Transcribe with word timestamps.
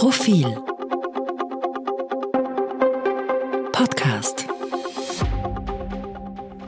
Profil 0.00 0.46
Podcast 3.70 4.46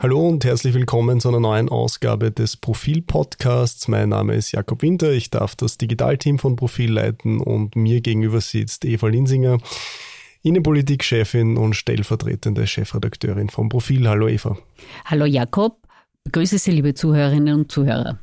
Hallo 0.03 0.27
und 0.29 0.45
herzlich 0.45 0.75
willkommen 0.75 1.19
zu 1.19 1.29
einer 1.29 1.39
neuen 1.39 1.67
Ausgabe 1.67 2.29
des 2.29 2.57
Profil-Podcasts. 2.57 3.87
Mein 3.87 4.09
Name 4.09 4.35
ist 4.35 4.51
Jakob 4.51 4.83
Winter, 4.83 5.11
ich 5.13 5.31
darf 5.31 5.55
das 5.55 5.79
Digitalteam 5.79 6.37
von 6.37 6.55
Profil 6.55 6.91
leiten 6.91 7.39
und 7.39 7.75
mir 7.75 8.01
gegenüber 8.01 8.39
sitzt 8.39 8.85
Eva 8.85 9.07
Linsinger, 9.07 9.57
Innenpolitik-Chefin 10.43 11.57
und 11.57 11.73
stellvertretende 11.73 12.67
Chefredakteurin 12.67 13.49
vom 13.49 13.67
Profil. 13.67 14.07
Hallo 14.07 14.27
Eva. 14.27 14.59
Hallo 15.05 15.25
Jakob, 15.25 15.79
begrüße 16.23 16.59
Sie 16.59 16.69
liebe 16.69 16.93
Zuhörerinnen 16.93 17.55
und 17.55 17.71
Zuhörer. 17.71 18.19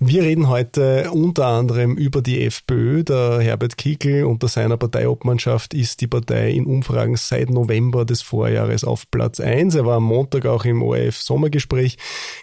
Wir 0.00 0.22
reden 0.22 0.48
heute 0.48 1.10
unter 1.10 1.46
anderem 1.46 1.96
über 1.96 2.22
die 2.22 2.44
FPÖ. 2.44 3.02
Der 3.02 3.40
Herbert 3.40 3.76
Kickl 3.76 4.22
unter 4.22 4.46
seiner 4.46 4.76
Parteiobmannschaft 4.76 5.74
ist 5.74 6.00
die 6.00 6.06
Partei 6.06 6.52
in 6.52 6.66
Umfragen 6.66 7.16
seit 7.16 7.50
November 7.50 8.04
des 8.04 8.22
Vorjahres 8.22 8.84
auf 8.84 9.10
Platz 9.10 9.40
1. 9.40 9.74
Er 9.74 9.86
war 9.86 9.96
am 9.96 10.04
Montag 10.04 10.46
auch 10.46 10.64
im 10.64 10.82
ORF 10.82 11.16
Sommergespräch. 11.16 11.98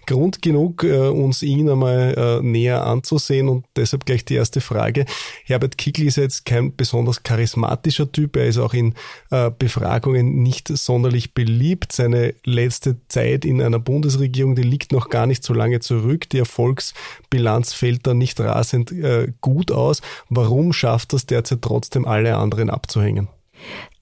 Grund 0.06 0.42
genug, 0.42 0.84
äh, 0.84 1.08
uns 1.08 1.44
ihn 1.44 1.70
einmal 1.70 2.14
äh, 2.18 2.46
näher 2.46 2.86
anzusehen 2.86 3.48
und 3.48 3.66
deshalb 3.78 4.06
gleich 4.06 4.26
die 4.26 4.36
erste 4.36 4.60
Frage. 4.60 5.06
Herbert 5.46 5.78
Kickl 5.78 6.04
ist 6.08 6.18
jetzt 6.18 6.44
kein 6.44 6.76
besonders 6.76 7.24
charismatischer 7.24 8.12
Typ. 8.12 8.36
Er 8.36 8.48
ist 8.48 8.58
auch 8.58 8.74
in 8.74 8.96
äh, 9.32 9.50
Befragungen 9.50 10.44
nicht 10.44 10.68
sonderlich 10.68 11.34
beliebt. 11.34 11.94
Seine 11.94 12.36
letzte 12.44 12.98
Zeit 13.08 13.46
in 13.46 13.62
einer 13.62 13.80
Bundesregierung, 13.80 14.56
die 14.56 14.64
liegt 14.64 14.92
noch 14.92 15.08
gar 15.08 15.26
nicht 15.26 15.46
so 15.46 15.54
lange 15.54 15.80
zurück. 15.80 16.30
Die 16.32 16.40
Erfolgsbilanz 16.40 16.94
Bilanz 17.30 17.74
fällt 17.74 18.08
da 18.08 18.14
nicht 18.14 18.40
rasend 18.40 18.92
äh, 18.92 19.32
gut 19.42 19.72
aus. 19.72 20.02
Warum 20.30 20.74
schafft 20.74 21.14
das 21.14 21.26
derzeit 21.26 21.62
trotzdem 21.62 22.06
alle 22.06 22.38
anderen 22.38 22.70
abzuhängen? 22.70 23.28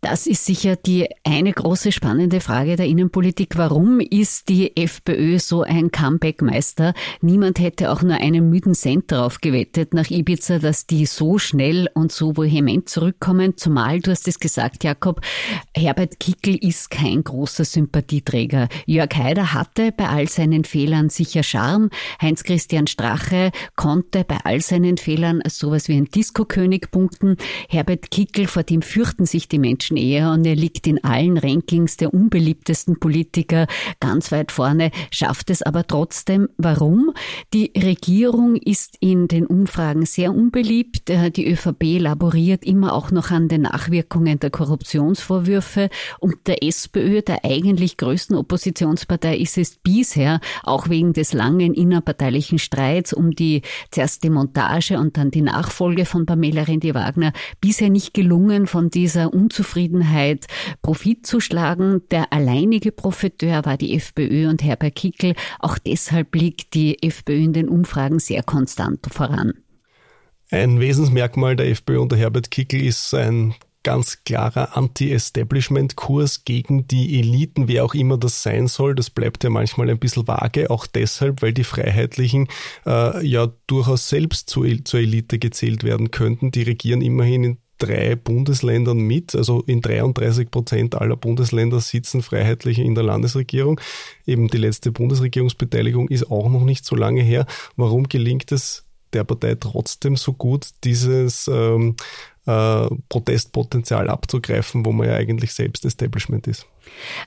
Das 0.03 0.27
ist 0.27 0.45
sicher 0.45 0.75
die 0.75 1.07
eine 1.23 1.53
große 1.53 1.93
spannende 1.93 2.41
Frage 2.41 2.75
der 2.75 2.87
Innenpolitik. 2.87 3.57
Warum 3.57 4.01
ist 4.01 4.49
die 4.49 4.75
FPÖ 4.75 5.39
so 5.39 5.61
ein 5.61 5.91
Comeback-Meister? 5.91 6.93
Niemand 7.21 7.59
hätte 7.59 7.89
auch 7.89 8.01
nur 8.01 8.15
einen 8.15 8.49
müden 8.49 8.75
Cent 8.75 9.13
darauf 9.13 9.39
gewettet 9.39 9.93
nach 9.93 10.11
Ibiza, 10.11 10.59
dass 10.59 10.87
die 10.87 11.05
so 11.05 11.37
schnell 11.37 11.89
und 11.93 12.11
so 12.11 12.35
vehement 12.35 12.89
zurückkommen. 12.89 13.55
Zumal, 13.55 14.01
du 14.01 14.11
hast 14.11 14.27
es 14.27 14.39
gesagt, 14.39 14.83
Jakob, 14.83 15.21
Herbert 15.73 16.19
Kickel 16.19 16.57
ist 16.57 16.91
kein 16.91 17.23
großer 17.23 17.63
Sympathieträger. 17.63 18.67
Jörg 18.85 19.15
Haider 19.15 19.53
hatte 19.53 19.93
bei 19.93 20.09
all 20.09 20.27
seinen 20.27 20.65
Fehlern 20.65 21.07
sicher 21.07 21.43
Charme. 21.43 21.89
Heinz-Christian 22.21 22.87
Strache 22.87 23.51
konnte 23.77 24.25
bei 24.25 24.39
all 24.43 24.59
seinen 24.59 24.97
Fehlern 24.97 25.41
sowas 25.47 25.87
wie 25.87 25.95
ein 25.95 26.09
Disco-König 26.09 26.91
punkten. 26.91 27.37
Herbert 27.69 28.11
Kickel, 28.11 28.47
vor 28.47 28.63
dem 28.63 28.81
fürchten 28.81 29.25
sich 29.25 29.47
die 29.47 29.59
Menschen 29.59 29.92
Menschen 29.93 29.97
eher 29.97 30.31
und 30.31 30.45
er 30.45 30.55
liegt 30.55 30.87
in 30.87 31.03
allen 31.03 31.37
Rankings 31.37 31.97
der 31.97 32.13
unbeliebtesten 32.13 32.99
Politiker 32.99 33.67
ganz 33.99 34.31
weit 34.31 34.51
vorne, 34.51 34.91
schafft 35.11 35.49
es 35.49 35.61
aber 35.61 35.85
trotzdem. 35.87 36.49
Warum? 36.57 37.13
Die 37.53 37.71
Regierung 37.75 38.55
ist 38.55 38.97
in 38.99 39.27
den 39.27 39.45
Umfragen 39.45 40.05
sehr 40.05 40.33
unbeliebt. 40.33 41.09
Äh, 41.09 41.31
die 41.31 41.49
ÖVP 41.49 41.99
laboriert 41.99 42.63
immer 42.65 42.93
auch 42.93 43.11
noch 43.11 43.31
an 43.31 43.47
den 43.47 43.63
Nachwirkungen 43.63 44.39
der 44.39 44.49
Korruptionsvorwürfe 44.49 45.89
und 46.19 46.35
der 46.47 46.63
SPÖ, 46.63 47.21
der 47.21 47.43
eigentlich 47.43 47.97
größten 47.97 48.35
Oppositionspartei, 48.35 49.37
ist 49.37 49.57
es 49.57 49.77
bisher 49.77 50.39
auch 50.63 50.89
wegen 50.89 51.13
des 51.13 51.33
langen 51.33 51.73
innerparteilichen 51.73 52.59
Streits 52.59 53.13
um 53.13 53.31
die 53.31 53.61
zuerst 53.91 54.23
die 54.23 54.29
Montage 54.29 54.99
und 54.99 55.17
dann 55.17 55.31
die 55.31 55.41
Nachfolge 55.41 56.05
von 56.05 56.25
Pamela 56.25 56.63
Rendi-Wagner 56.63 57.33
bisher 57.61 57.89
nicht 57.89 58.13
gelungen, 58.13 58.67
von 58.67 58.89
dieser 58.89 59.33
Unzufriedenheit 59.33 59.82
Unzufriedenheit 59.83 60.47
Profit 60.81 61.25
zu 61.25 61.39
schlagen. 61.39 62.01
Der 62.11 62.31
alleinige 62.31 62.91
Profiteur 62.91 63.65
war 63.65 63.77
die 63.77 63.95
FPÖ 63.95 64.49
und 64.49 64.63
Herbert 64.63 64.95
Kickel. 64.95 65.35
Auch 65.59 65.77
deshalb 65.77 66.33
liegt 66.35 66.73
die 66.73 67.01
FPÖ 67.03 67.43
in 67.43 67.53
den 67.53 67.69
Umfragen 67.69 68.19
sehr 68.19 68.43
konstant 68.43 69.07
voran. 69.11 69.53
Ein 70.51 70.79
Wesensmerkmal 70.79 71.55
der 71.55 71.69
FPÖ 71.69 71.99
unter 71.99 72.15
Herbert 72.15 72.51
Kickel 72.51 72.81
ist 72.83 73.13
ein 73.13 73.55
ganz 73.83 74.23
klarer 74.23 74.77
Anti-Establishment-Kurs 74.77 76.45
gegen 76.45 76.87
die 76.87 77.19
Eliten, 77.19 77.67
wer 77.67 77.83
auch 77.83 77.93
immer 77.93 78.17
das 78.17 78.41
sein 78.41 78.67
soll. 78.67 78.95
Das 78.95 79.09
bleibt 79.09 79.43
ja 79.43 79.49
manchmal 79.49 79.89
ein 79.89 79.99
bisschen 79.99 80.25
vage, 80.25 80.69
auch 80.69 80.87
deshalb, 80.87 81.41
weil 81.41 81.51
die 81.51 81.65
Freiheitlichen 81.65 82.47
äh, 82.85 83.25
ja 83.25 83.51
durchaus 83.67 84.07
selbst 84.07 84.49
zu, 84.49 84.63
zur 84.83 85.01
Elite 85.01 85.37
gezählt 85.37 85.83
werden 85.83 86.11
könnten. 86.11 86.51
Die 86.51 86.63
regieren 86.63 87.01
immerhin 87.01 87.43
in 87.43 87.57
drei 87.85 88.15
Bundesländern 88.15 88.97
mit. 88.97 89.35
Also 89.35 89.61
in 89.61 89.81
33 89.81 90.49
Prozent 90.49 90.95
aller 90.95 91.15
Bundesländer 91.15 91.79
sitzen 91.79 92.21
Freiheitliche 92.21 92.83
in 92.83 92.95
der 92.95 93.03
Landesregierung. 93.03 93.79
Eben 94.25 94.47
die 94.47 94.57
letzte 94.57 94.91
Bundesregierungsbeteiligung 94.91 96.07
ist 96.09 96.29
auch 96.31 96.49
noch 96.49 96.63
nicht 96.63 96.85
so 96.85 96.95
lange 96.95 97.21
her. 97.21 97.45
Warum 97.75 98.07
gelingt 98.07 98.51
es 98.51 98.85
der 99.13 99.23
Partei 99.23 99.55
trotzdem 99.55 100.15
so 100.15 100.33
gut, 100.33 100.69
dieses 100.83 101.47
ähm, 101.47 101.95
äh, 102.45 102.87
Protestpotenzial 103.09 104.09
abzugreifen, 104.09 104.85
wo 104.85 104.91
man 104.91 105.07
ja 105.07 105.15
eigentlich 105.15 105.53
selbst 105.53 105.85
Establishment 105.85 106.47
ist? 106.47 106.65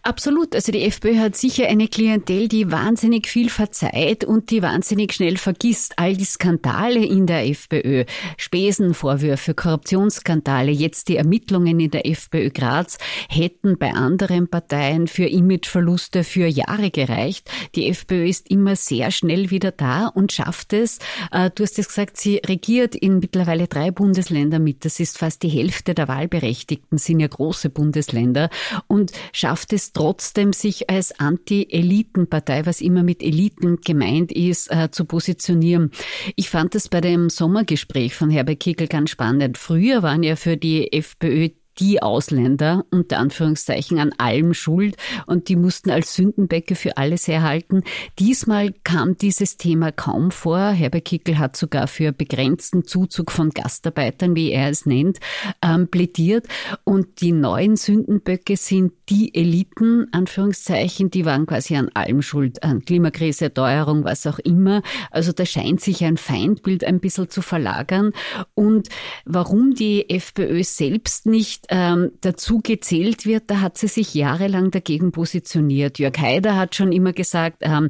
Absolut. 0.02 0.54
Also 0.54 0.72
die 0.72 0.82
FPÖ 0.84 1.18
hat 1.18 1.36
sicher 1.36 1.66
eine 1.68 1.88
Klientel, 1.88 2.48
die 2.48 2.70
wahnsinnig 2.70 3.28
viel 3.28 3.50
verzeiht 3.50 4.24
und 4.24 4.50
die 4.50 4.62
wahnsinnig 4.62 5.12
schnell 5.12 5.36
vergisst. 5.36 5.98
All 5.98 6.16
die 6.16 6.24
Skandale 6.24 7.04
in 7.04 7.26
der 7.26 7.48
FPÖ, 7.48 8.04
Spesenvorwürfe, 8.36 9.54
Korruptionsskandale, 9.54 10.70
jetzt 10.70 11.08
die 11.08 11.16
Ermittlungen 11.16 11.80
in 11.80 11.90
der 11.90 12.06
FPÖ 12.06 12.50
Graz 12.50 12.98
hätten 13.28 13.78
bei 13.78 13.92
anderen 13.92 14.48
Parteien 14.48 15.08
für 15.08 15.26
Imageverluste 15.26 16.24
für 16.24 16.46
Jahre 16.46 16.90
gereicht. 16.90 17.50
Die 17.74 17.88
FPÖ 17.88 18.26
ist 18.26 18.50
immer 18.50 18.76
sehr 18.76 19.10
schnell 19.10 19.50
wieder 19.50 19.72
da 19.72 20.08
und 20.08 20.32
schafft 20.32 20.72
es. 20.72 20.98
Äh, 21.32 21.50
du 21.54 21.62
hast 21.62 21.78
es 21.78 21.88
gesagt, 21.88 22.16
sie 22.16 22.40
regiert 22.46 22.94
in 22.94 23.18
mittlerweile 23.18 23.66
drei 23.66 23.90
Bundesländern 23.90 24.62
mit. 24.62 24.84
Das 24.84 25.00
ist 25.00 25.18
fast 25.18 25.42
die 25.42 25.48
Hälfte 25.48 25.94
der 25.94 26.08
Wahlberechtigten, 26.08 26.98
sind 26.98 27.20
ja 27.20 27.26
große 27.26 27.70
Bundesländer 27.70 28.50
und 28.86 29.12
schafft 29.32 29.45
es 29.72 29.92
trotzdem, 29.92 30.52
sich 30.52 30.90
als 30.90 31.18
Anti-Eliten-Partei, 31.18 32.66
was 32.66 32.80
immer 32.80 33.02
mit 33.02 33.22
Eliten 33.22 33.80
gemeint 33.80 34.32
ist, 34.32 34.70
äh, 34.70 34.90
zu 34.90 35.04
positionieren. 35.04 35.90
Ich 36.34 36.50
fand 36.50 36.74
das 36.74 36.88
bei 36.88 37.00
dem 37.00 37.30
Sommergespräch 37.30 38.14
von 38.14 38.30
Herbert 38.30 38.60
Kickl 38.60 38.88
ganz 38.88 39.10
spannend. 39.10 39.58
Früher 39.58 40.02
waren 40.02 40.22
ja 40.22 40.36
für 40.36 40.56
die 40.56 40.92
FPÖ 40.92 41.50
die 41.78 42.02
Ausländer 42.02 42.84
unter 42.90 43.18
Anführungszeichen 43.18 43.98
an 43.98 44.12
allem 44.18 44.54
schuld 44.54 44.96
und 45.26 45.48
die 45.48 45.56
mussten 45.56 45.90
als 45.90 46.14
Sündenbecke 46.14 46.74
für 46.74 46.96
alles 46.96 47.28
herhalten. 47.28 47.82
Diesmal 48.18 48.72
kam 48.84 49.16
dieses 49.16 49.56
Thema 49.56 49.92
kaum 49.92 50.30
vor. 50.30 50.58
Herbert 50.58 51.04
Kickel 51.04 51.38
hat 51.38 51.56
sogar 51.56 51.86
für 51.86 52.12
begrenzten 52.12 52.84
Zuzug 52.84 53.30
von 53.30 53.50
Gastarbeitern, 53.50 54.34
wie 54.34 54.50
er 54.50 54.70
es 54.70 54.86
nennt, 54.86 55.18
ähm, 55.62 55.88
plädiert. 55.88 56.46
Und 56.84 57.20
die 57.20 57.32
neuen 57.32 57.76
Sündenböcke 57.76 58.56
sind 58.56 58.92
die 59.08 59.34
Eliten, 59.34 60.08
Anführungszeichen, 60.12 61.10
die 61.10 61.24
waren 61.24 61.46
quasi 61.46 61.76
an 61.76 61.90
allem 61.94 62.22
schuld, 62.22 62.62
an 62.62 62.84
Klimakrise, 62.84 63.52
Teuerung, 63.52 64.04
was 64.04 64.26
auch 64.26 64.38
immer. 64.38 64.82
Also 65.10 65.32
da 65.32 65.46
scheint 65.46 65.80
sich 65.80 66.04
ein 66.04 66.16
Feindbild 66.16 66.84
ein 66.84 67.00
bisschen 67.00 67.30
zu 67.30 67.42
verlagern. 67.42 68.12
Und 68.54 68.88
warum 69.24 69.74
die 69.74 70.08
FPÖ 70.10 70.62
selbst 70.64 71.26
nicht 71.26 71.65
ähm, 71.68 72.12
dazu 72.20 72.60
gezählt 72.62 73.26
wird, 73.26 73.44
da 73.50 73.60
hat 73.60 73.78
sie 73.78 73.88
sich 73.88 74.14
jahrelang 74.14 74.70
dagegen 74.70 75.12
positioniert. 75.12 75.98
Jörg 75.98 76.18
Haider 76.18 76.56
hat 76.56 76.74
schon 76.74 76.92
immer 76.92 77.12
gesagt, 77.12 77.58
ähm, 77.60 77.88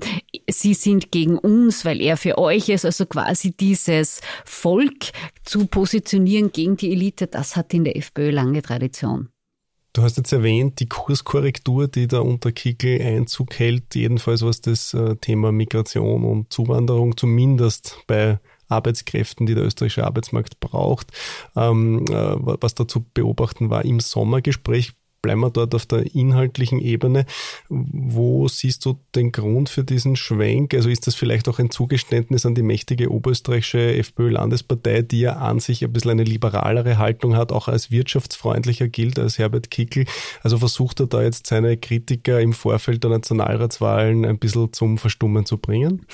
sie 0.49 0.75
sind 0.75 1.13
gegen 1.13 1.39
uns, 1.39 1.85
weil 1.85 2.01
er 2.01 2.17
für 2.17 2.39
euch 2.39 2.69
ist. 2.69 2.85
Also 2.85 3.07
quasi 3.07 3.53
dieses 3.53 4.21
Volk 4.45 5.13
zu 5.45 5.67
positionieren 5.67 6.53
gegen 6.53 6.77
die 6.77 6.93
Elite, 6.93 7.27
das 7.27 7.57
hat 7.57 7.73
in 7.75 7.85
der 7.85 7.97
FPÖ 7.97 8.31
lange 8.31 8.63
Tradition. 8.63 9.29
Du 9.97 10.03
hast 10.03 10.19
jetzt 10.19 10.33
erwähnt, 10.33 10.79
die 10.81 10.89
Kurskorrektur, 10.91 11.89
die 11.89 12.07
da 12.07 12.21
unter 12.21 12.53
Kickel 12.53 13.01
Einzug 13.01 13.59
hält, 13.59 13.95
jedenfalls 13.95 14.43
was 14.43 14.61
das 14.61 14.93
äh, 14.93 15.17
Thema 15.17 15.53
Migration 15.53 16.23
und 16.23 16.53
Zuwanderung 16.53 17.17
zumindest 17.17 17.97
bei 18.07 18.39
Arbeitskräften, 18.69 19.47
die 19.47 19.55
der 19.55 19.65
österreichische 19.65 20.05
Arbeitsmarkt 20.05 20.61
braucht. 20.61 21.13
Ähm, 21.55 22.05
äh, 22.09 22.37
was 22.39 22.75
da 22.75 22.89
zu 22.89 23.05
beobachten 23.15 23.71
war 23.71 23.85
im 23.85 24.01
Sommergespräch, 24.01 24.93
bleiben 25.27 25.41
wir 25.41 25.51
dort 25.51 25.75
auf 25.75 25.87
der 25.87 26.15
inhaltlichen 26.15 26.79
Ebene. 26.79 27.27
Wo 27.69 28.47
siehst 28.47 28.85
du 28.85 29.01
den 29.17 29.33
Grund 29.33 29.69
für 29.69 29.83
diesen 29.83 30.15
Schwenk? 30.15 30.73
Also 30.73 30.89
ist 30.89 31.09
das 31.09 31.17
vielleicht 31.17 31.49
auch 31.49 31.59
ein 31.59 31.71
Zugeständnis 31.71 32.47
an 32.47 32.55
die 32.55 32.63
mächtige 32.63 33.11
oberösterreichische 33.11 33.97
FPÖ-Landespartei, 33.97 35.03
die 35.03 35.21
ja 35.21 35.33
an 35.33 35.59
sich 35.59 35.83
ein 35.83 35.93
bisschen 35.93 36.13
eine 36.13 36.23
liberalere 36.23 36.99
Haltung 36.99 37.35
hat, 37.35 37.51
auch 37.51 37.67
als 37.67 37.91
wirtschaftsfreundlicher 37.91 38.87
gilt 38.87 39.19
als 39.19 39.37
Herbert 39.39 39.73
Kickl. 39.73 40.05
Also 40.45 40.59
versucht 40.59 41.01
er 41.01 41.09
da 41.09 41.23
jetzt 41.23 41.49
seine 41.49 41.77
Kritiker 41.77 42.41
im 42.41 42.53
Vorfeld 42.53 43.03
der 43.03 43.11
Nationalratswahlen 43.11 44.25
ein 44.25 44.39
bisschen 44.39 44.73
zum 44.73 44.97
Verstummen 44.97 45.45
zu 45.45 45.59
bringen? 45.59 46.07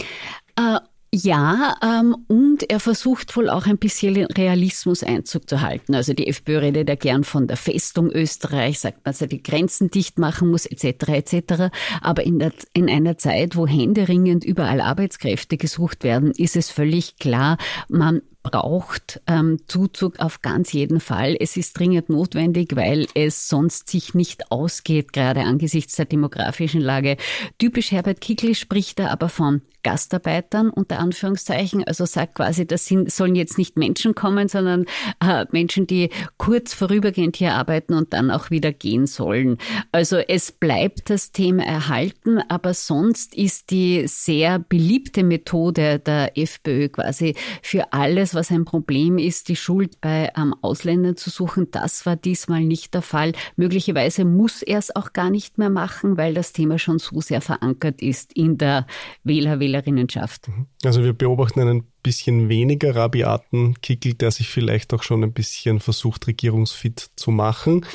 Uh 0.58 0.78
Ja, 1.14 1.76
ähm, 1.82 2.16
und 2.26 2.70
er 2.70 2.80
versucht 2.80 3.36
wohl 3.36 3.50
auch 3.50 3.66
ein 3.66 3.76
bisschen 3.76 4.24
Realismus 4.24 5.02
Einzug 5.02 5.46
zu 5.46 5.60
halten. 5.60 5.94
Also 5.94 6.14
die 6.14 6.26
FPÖ 6.26 6.60
redet 6.60 6.88
ja 6.88 6.94
gern 6.94 7.22
von 7.24 7.46
der 7.46 7.58
Festung 7.58 8.10
Österreich, 8.10 8.80
sagt 8.80 9.06
dass 9.06 9.20
er 9.20 9.26
die 9.26 9.42
Grenzen 9.42 9.90
dicht 9.90 10.18
machen 10.18 10.50
muss, 10.50 10.64
etc. 10.64 11.08
etc. 11.08 11.74
Aber 12.00 12.24
in, 12.24 12.38
der, 12.38 12.52
in 12.72 12.88
einer 12.88 13.18
Zeit, 13.18 13.56
wo 13.56 13.66
händeringend 13.66 14.42
überall 14.42 14.80
Arbeitskräfte 14.80 15.58
gesucht 15.58 16.02
werden, 16.02 16.30
ist 16.30 16.56
es 16.56 16.70
völlig 16.70 17.16
klar, 17.18 17.58
man 17.90 18.22
braucht 18.42 19.20
ähm, 19.26 19.58
Zuzug 19.66 20.18
auf 20.20 20.42
ganz 20.42 20.72
jeden 20.72 21.00
Fall. 21.00 21.36
Es 21.38 21.56
ist 21.56 21.78
dringend 21.78 22.08
notwendig, 22.08 22.74
weil 22.76 23.06
es 23.14 23.48
sonst 23.48 23.88
sich 23.88 24.14
nicht 24.14 24.50
ausgeht, 24.50 25.12
gerade 25.12 25.42
angesichts 25.42 25.96
der 25.96 26.06
demografischen 26.06 26.80
Lage. 26.80 27.16
Typisch 27.58 27.92
Herbert 27.92 28.20
Kickl 28.20 28.54
spricht 28.54 28.98
da 28.98 29.08
aber 29.08 29.28
von 29.28 29.62
Gastarbeitern 29.82 30.70
unter 30.70 30.98
Anführungszeichen. 30.98 31.84
Also 31.84 32.04
sagt 32.06 32.36
quasi, 32.36 32.66
das 32.66 32.86
sind, 32.86 33.10
sollen 33.10 33.34
jetzt 33.34 33.58
nicht 33.58 33.76
Menschen 33.76 34.14
kommen, 34.14 34.48
sondern 34.48 34.86
äh, 35.20 35.44
Menschen, 35.50 35.86
die 35.86 36.10
kurz 36.38 36.74
vorübergehend 36.74 37.36
hier 37.36 37.54
arbeiten 37.54 37.94
und 37.94 38.12
dann 38.12 38.30
auch 38.30 38.50
wieder 38.50 38.72
gehen 38.72 39.06
sollen. 39.06 39.58
Also 39.90 40.16
es 40.16 40.52
bleibt 40.52 41.10
das 41.10 41.32
Thema 41.32 41.64
erhalten, 41.64 42.38
aber 42.48 42.74
sonst 42.74 43.34
ist 43.34 43.70
die 43.70 44.04
sehr 44.06 44.58
beliebte 44.58 45.22
Methode 45.22 45.98
der 45.98 46.38
FPÖ 46.38 46.88
quasi 46.88 47.34
für 47.62 47.92
alles, 47.92 48.31
was 48.34 48.50
ein 48.50 48.64
Problem 48.64 49.18
ist, 49.18 49.48
die 49.48 49.56
Schuld 49.56 50.00
bei 50.00 50.30
ähm, 50.36 50.54
Ausländern 50.62 51.16
zu 51.16 51.30
suchen. 51.30 51.70
Das 51.70 52.06
war 52.06 52.16
diesmal 52.16 52.64
nicht 52.64 52.94
der 52.94 53.02
Fall. 53.02 53.32
Möglicherweise 53.56 54.24
muss 54.24 54.62
er 54.62 54.78
es 54.78 54.94
auch 54.94 55.12
gar 55.12 55.30
nicht 55.30 55.58
mehr 55.58 55.70
machen, 55.70 56.16
weil 56.16 56.34
das 56.34 56.52
Thema 56.52 56.78
schon 56.78 56.98
so 56.98 57.20
sehr 57.20 57.40
verankert 57.40 58.00
ist 58.00 58.32
in 58.32 58.58
der 58.58 58.86
Wähler-Wähler 59.24 59.60
Wählerinnenschaft. 59.60 60.48
Mhm. 60.48 60.66
Also 60.84 61.02
wir 61.02 61.12
beobachten 61.12 61.60
einen 61.60 61.91
bisschen 62.02 62.48
weniger 62.48 62.96
rabiaten 62.96 63.80
Kickel, 63.80 64.14
der 64.14 64.30
sich 64.30 64.48
vielleicht 64.48 64.92
auch 64.92 65.02
schon 65.02 65.22
ein 65.22 65.32
bisschen 65.32 65.80
versucht, 65.80 66.26
regierungsfit 66.26 67.10
zu 67.16 67.30
machen. 67.30 67.86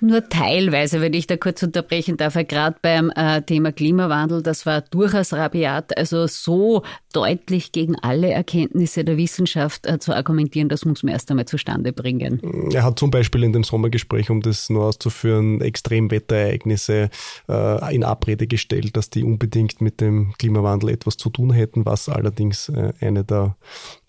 Nur 0.00 0.28
teilweise, 0.28 1.00
wenn 1.00 1.14
ich 1.14 1.26
da 1.26 1.36
kurz 1.36 1.62
unterbrechen 1.62 2.16
darf, 2.16 2.34
gerade 2.34 2.76
beim 2.82 3.10
äh, 3.14 3.42
Thema 3.42 3.72
Klimawandel, 3.72 4.42
das 4.42 4.66
war 4.66 4.80
durchaus 4.80 5.32
rabiat. 5.32 5.96
Also 5.96 6.26
so 6.26 6.82
deutlich 7.12 7.72
gegen 7.72 7.96
alle 7.96 8.30
Erkenntnisse 8.30 9.04
der 9.04 9.16
Wissenschaft 9.16 9.86
äh, 9.86 9.98
zu 9.98 10.14
argumentieren, 10.14 10.68
das 10.68 10.84
muss 10.84 11.02
man 11.02 11.12
erst 11.12 11.30
einmal 11.30 11.46
zustande 11.46 11.92
bringen. 11.92 12.40
Er 12.72 12.82
hat 12.82 12.98
zum 12.98 13.10
Beispiel 13.10 13.44
in 13.44 13.52
dem 13.52 13.64
Sommergespräch, 13.64 14.30
um 14.30 14.40
das 14.40 14.70
nur 14.70 14.86
auszuführen, 14.86 15.60
Extremwetterereignisse 15.60 17.10
äh, 17.48 17.94
in 17.94 18.04
Abrede 18.04 18.46
gestellt, 18.46 18.96
dass 18.96 19.10
die 19.10 19.22
unbedingt 19.22 19.80
mit 19.80 20.00
dem 20.00 20.32
Klimawandel 20.38 20.90
etwas 20.90 21.16
zu 21.16 21.30
tun 21.30 21.52
hätten, 21.52 21.86
was 21.86 22.08
allerdings 22.08 22.68
äh, 22.68 22.92
eine 23.00 23.24
der 23.24 23.51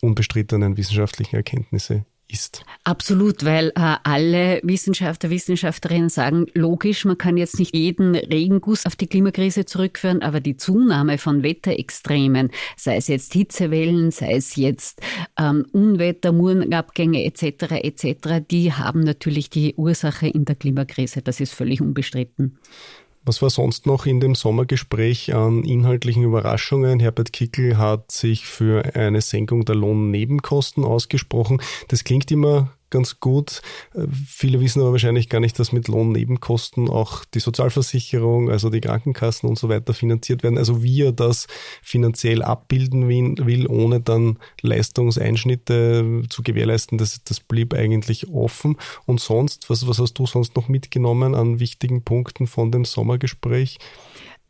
unbestrittenen 0.02 0.78
wissenschaftlichen 0.78 1.36
Erkenntnisse 1.36 2.06
ist. 2.34 2.66
Absolut, 2.84 3.46
weil 3.46 3.70
äh, 3.70 3.96
alle 4.04 4.60
Wissenschaftler, 4.64 5.30
Wissenschaftlerinnen 5.30 6.10
sagen, 6.10 6.48
logisch, 6.54 7.06
man 7.06 7.18
kann 7.18 7.38
jetzt 7.38 7.60
nicht 7.60 7.76
jeden 7.76 8.16
Regenguss 8.16 8.86
auf 8.86 8.96
die 8.96 9.08
Klimakrise 9.08 9.66
zurückführen, 9.66 10.22
aber 10.22 10.40
die 10.40 10.58
Zunahme 10.58 11.18
von 11.18 11.44
Wetterextremen, 11.44 12.50
sei 12.76 12.98
es 12.98 13.08
jetzt 13.08 13.34
Hitzewellen, 13.34 14.12
sei 14.12 14.34
es 14.34 14.56
jetzt 14.56 15.02
ähm, 15.38 15.66
Unwetter, 15.72 16.32
Murenabgänge 16.32 17.24
etc. 17.24 17.72
etc., 17.84 18.44
die 18.50 18.74
haben 18.74 19.02
natürlich 19.02 19.50
die 19.50 19.76
Ursache 19.76 20.28
in 20.28 20.46
der 20.46 20.56
Klimakrise. 20.56 21.22
Das 21.22 21.40
ist 21.40 21.54
völlig 21.54 21.82
unbestritten. 21.82 22.58
Was 23.26 23.42
war 23.42 23.50
sonst 23.50 23.86
noch 23.86 24.06
in 24.06 24.20
dem 24.20 24.36
Sommergespräch 24.36 25.34
an 25.34 25.64
inhaltlichen 25.64 26.24
Überraschungen? 26.24 27.00
Herbert 27.00 27.32
Kickel 27.32 27.78
hat 27.78 28.12
sich 28.12 28.46
für 28.46 28.96
eine 28.96 29.22
Senkung 29.22 29.64
der 29.64 29.76
Lohnnebenkosten 29.76 30.84
ausgesprochen. 30.84 31.62
Das 31.88 32.04
klingt 32.04 32.32
immer 32.32 32.74
ganz 32.94 33.20
gut. 33.20 33.62
Äh, 33.94 34.08
viele 34.26 34.62
wissen 34.62 34.82
aber 34.82 34.94
wahrscheinlich 34.94 35.28
gar 35.28 35.42
nicht, 35.42 35.60
dass 35.60 35.74
mit 35.74 35.90
Lohnnebenkosten 35.90 36.90
auch 36.90 37.26
die 37.26 37.40
Sozialversicherung, 37.40 38.50
also 38.50 38.70
die 38.70 38.80
Krankenkassen 38.80 39.50
und 39.50 39.60
so 39.60 39.68
weiter 39.68 39.94
finanziert 39.94 40.44
werden. 40.44 40.58
Also 40.58 40.84
wie 40.84 41.02
er 41.02 41.12
das 41.12 41.48
finanziell 41.82 42.42
abbilden 42.42 43.10
will, 43.10 43.68
ohne 43.68 44.00
dann 44.00 44.38
Leistungseinschnitte 44.62 46.24
zu 46.30 46.44
gewährleisten, 46.44 46.98
das, 46.98 47.24
das 47.26 47.40
blieb 47.42 47.74
eigentlich 47.74 48.30
offen. 48.30 48.78
Und 49.06 49.20
sonst, 49.20 49.70
was, 49.70 49.88
was 49.88 50.00
hast 50.00 50.14
du 50.14 50.26
sonst 50.28 50.56
noch 50.56 50.70
mitgenommen 50.70 51.36
an 51.36 51.60
wichtigen 51.60 52.04
Punkten 52.04 52.48
von 52.48 52.72
dem 52.72 52.86
Sommergespräch? 52.86 53.80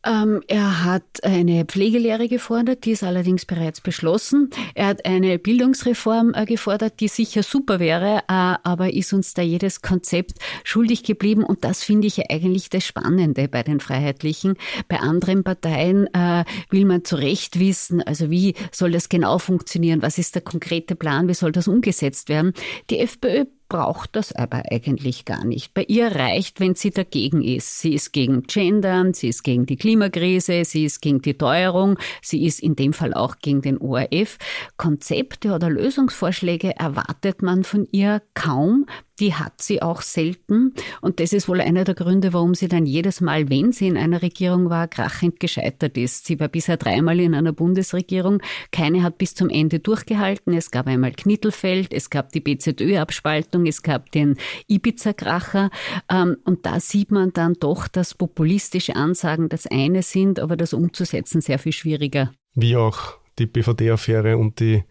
Ähm, 0.05 0.41
er 0.47 0.83
hat 0.83 1.23
eine 1.23 1.65
Pflegelehre 1.65 2.27
gefordert, 2.27 2.85
die 2.85 2.91
ist 2.91 3.03
allerdings 3.03 3.45
bereits 3.45 3.81
beschlossen. 3.81 4.49
Er 4.75 4.87
hat 4.87 5.05
eine 5.05 5.39
Bildungsreform 5.39 6.33
äh, 6.33 6.45
gefordert, 6.45 6.99
die 6.99 7.07
sicher 7.07 7.43
super 7.43 7.79
wäre, 7.79 8.19
äh, 8.19 8.23
aber 8.27 8.93
ist 8.93 9.13
uns 9.13 9.33
da 9.33 9.41
jedes 9.41 9.81
Konzept 9.81 10.39
schuldig 10.63 11.03
geblieben. 11.03 11.43
Und 11.43 11.63
das 11.63 11.83
finde 11.83 12.07
ich 12.07 12.29
eigentlich 12.29 12.69
das 12.69 12.85
Spannende 12.85 13.47
bei 13.47 13.63
den 13.63 13.79
Freiheitlichen. 13.79 14.55
Bei 14.87 14.99
anderen 14.99 15.43
Parteien 15.43 16.07
äh, 16.13 16.43
will 16.69 16.85
man 16.85 17.05
zu 17.05 17.15
Recht 17.15 17.59
wissen, 17.59 18.01
also 18.01 18.29
wie 18.29 18.55
soll 18.71 18.91
das 18.91 19.09
genau 19.09 19.37
funktionieren? 19.37 20.01
Was 20.01 20.17
ist 20.17 20.35
der 20.35 20.41
konkrete 20.41 20.95
Plan? 20.95 21.27
Wie 21.27 21.33
soll 21.33 21.51
das 21.51 21.67
umgesetzt 21.67 22.29
werden? 22.29 22.53
Die 22.89 22.99
FPÖ 22.99 23.45
braucht 23.73 24.15
das 24.15 24.31
aber 24.33 24.61
eigentlich 24.69 25.25
gar 25.25 25.43
nicht. 25.43 25.73
Bei 25.73 25.83
ihr 25.87 26.15
reicht, 26.15 26.59
wenn 26.59 26.75
sie 26.75 26.91
dagegen 26.91 27.41
ist. 27.41 27.79
Sie 27.79 27.95
ist 27.95 28.13
gegen 28.13 28.43
Gendern, 28.43 29.15
sie 29.15 29.29
ist 29.29 29.41
gegen 29.41 29.65
die 29.65 29.77
Klimakrise, 29.77 30.63
sie 30.63 30.85
ist 30.85 31.01
gegen 31.01 31.23
die 31.23 31.33
Teuerung, 31.33 31.97
sie 32.21 32.45
ist 32.45 32.59
in 32.59 32.75
dem 32.75 32.93
Fall 32.93 33.15
auch 33.15 33.39
gegen 33.39 33.63
den 33.63 33.79
ORF. 33.79 34.37
Konzepte 34.77 35.53
oder 35.53 35.71
Lösungsvorschläge 35.71 36.75
erwartet 36.77 37.41
man 37.41 37.63
von 37.63 37.87
ihr 37.91 38.21
kaum 38.35 38.85
die 39.19 39.33
hat 39.33 39.61
sie 39.61 39.81
auch 39.81 40.01
selten. 40.01 40.73
Und 41.01 41.19
das 41.19 41.33
ist 41.33 41.47
wohl 41.47 41.61
einer 41.61 41.83
der 41.83 41.95
Gründe, 41.95 42.33
warum 42.33 42.55
sie 42.55 42.67
dann 42.67 42.85
jedes 42.85 43.21
Mal, 43.21 43.49
wenn 43.49 43.71
sie 43.71 43.87
in 43.87 43.97
einer 43.97 44.21
Regierung 44.21 44.69
war, 44.69 44.87
krachend 44.87 45.39
gescheitert 45.39 45.97
ist. 45.97 46.25
Sie 46.25 46.39
war 46.39 46.47
bisher 46.47 46.77
dreimal 46.77 47.19
in 47.19 47.35
einer 47.35 47.53
Bundesregierung. 47.53 48.41
Keine 48.71 49.03
hat 49.03 49.17
bis 49.17 49.35
zum 49.35 49.49
Ende 49.49 49.79
durchgehalten. 49.79 50.53
Es 50.53 50.71
gab 50.71 50.87
einmal 50.87 51.11
Knittelfeld, 51.11 51.93
es 51.93 52.09
gab 52.09 52.31
die 52.31 52.39
BZÖ-Abspaltung, 52.39 53.65
es 53.65 53.83
gab 53.83 54.11
den 54.11 54.37
Ibiza-Kracher. 54.67 55.69
Ähm, 56.09 56.37
und 56.45 56.65
da 56.65 56.79
sieht 56.79 57.11
man 57.11 57.33
dann 57.33 57.53
doch, 57.59 57.87
dass 57.87 58.15
populistische 58.15 58.95
Ansagen 58.95 59.49
das 59.49 59.67
eine 59.67 60.01
sind, 60.01 60.39
aber 60.39 60.57
das 60.57 60.73
umzusetzen 60.73 61.41
sehr 61.41 61.59
viel 61.59 61.73
schwieriger. 61.73 62.31
Wie 62.55 62.75
auch 62.75 63.17
die 63.39 63.45
BVD-Affäre 63.45 64.37
und 64.37 64.59
die 64.59 64.83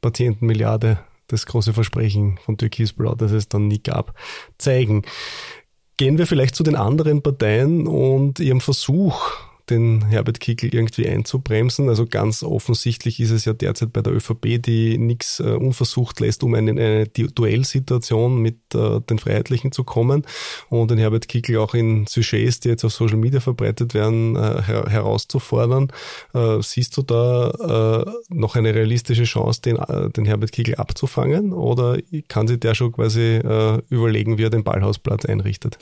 Patientenmilliarde 0.00 0.98
das 1.28 1.46
große 1.46 1.72
Versprechen 1.72 2.38
von 2.44 2.58
Türkisblau, 2.58 3.14
das 3.14 3.32
es 3.32 3.48
dann 3.48 3.68
nie 3.68 3.82
gab, 3.82 4.14
zeigen. 4.58 5.02
Gehen 5.96 6.18
wir 6.18 6.26
vielleicht 6.26 6.54
zu 6.54 6.62
den 6.62 6.76
anderen 6.76 7.22
Parteien 7.22 7.86
und 7.86 8.40
ihrem 8.40 8.60
Versuch, 8.60 9.32
den 9.70 10.06
Herbert 10.06 10.40
Kickl 10.40 10.74
irgendwie 10.74 11.08
einzubremsen. 11.08 11.88
Also 11.88 12.06
ganz 12.06 12.42
offensichtlich 12.42 13.20
ist 13.20 13.30
es 13.30 13.44
ja 13.44 13.52
derzeit 13.52 13.92
bei 13.92 14.02
der 14.02 14.12
ÖVP, 14.14 14.62
die 14.62 14.98
nichts 14.98 15.40
äh, 15.40 15.44
unversucht 15.50 16.20
lässt, 16.20 16.42
um 16.42 16.54
eine, 16.54 16.70
eine 16.70 17.06
Duellsituation 17.06 18.40
mit 18.40 18.56
äh, 18.74 19.00
den 19.00 19.18
Freiheitlichen 19.18 19.72
zu 19.72 19.84
kommen 19.84 20.24
und 20.68 20.90
den 20.90 20.98
Herbert 20.98 21.28
Kickl 21.28 21.56
auch 21.58 21.74
in 21.74 22.06
Sujets, 22.06 22.60
die 22.60 22.68
jetzt 22.68 22.84
auf 22.84 22.92
Social 22.92 23.16
Media 23.16 23.40
verbreitet 23.40 23.94
werden, 23.94 24.36
äh, 24.36 24.62
her 24.62 24.84
herauszufordern. 24.88 25.92
Äh, 26.34 26.58
siehst 26.62 26.96
du 26.96 27.02
da 27.02 28.04
äh, 28.06 28.10
noch 28.28 28.56
eine 28.56 28.74
realistische 28.74 29.24
Chance, 29.24 29.62
den, 29.62 29.76
äh, 29.76 30.10
den 30.10 30.24
Herbert 30.24 30.52
Kickl 30.52 30.74
abzufangen 30.74 31.52
oder 31.52 31.98
kann 32.28 32.48
sich 32.48 32.60
der 32.60 32.74
schon 32.74 32.92
quasi 32.92 33.40
überlegen, 33.88 34.38
wie 34.38 34.44
er 34.44 34.50
den 34.50 34.64
Ballhausplatz 34.64 35.24
einrichtet? 35.24 35.78